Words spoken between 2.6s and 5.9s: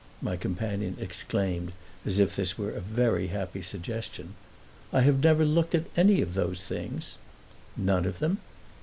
a very happy suggestion. "I have never looked at